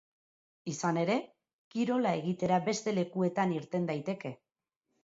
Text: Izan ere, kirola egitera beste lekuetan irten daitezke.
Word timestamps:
Izan 0.71 0.97
ere, 1.01 1.17
kirola 1.75 2.15
egitera 2.23 2.61
beste 2.71 2.99
lekuetan 2.99 3.57
irten 3.61 3.89
daitezke. 3.93 4.35